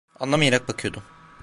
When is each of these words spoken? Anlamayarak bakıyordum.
Anlamayarak 0.19 0.67
bakıyordum. 0.67 1.03